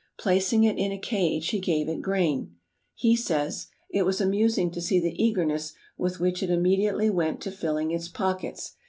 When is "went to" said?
7.11-7.51